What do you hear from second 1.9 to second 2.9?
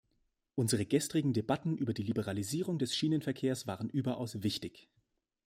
die Liberalisierung